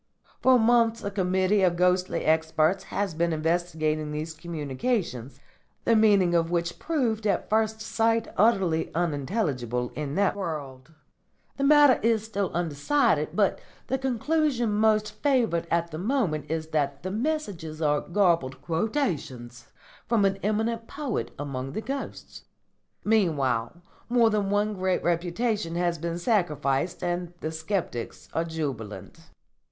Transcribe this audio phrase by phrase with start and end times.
[0.41, 5.39] For months a committee of ghostly experts has been investigating these communications,
[5.85, 10.95] the meaning of which proved at first sight utterly unintelligible in that world.
[11.57, 17.03] The matter is still undecided; but the conclusion most favoured at the moment is that
[17.03, 19.67] the messages are garbled quotations
[20.07, 22.45] from an eminent poet among the ghosts.
[23.05, 29.29] Meanwhile more than one great reputation has been sacrificed and the sceptics are jubilant."